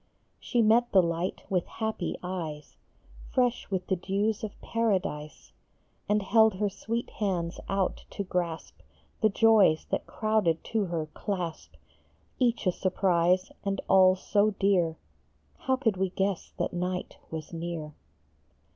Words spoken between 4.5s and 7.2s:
Paradise, And held her sweet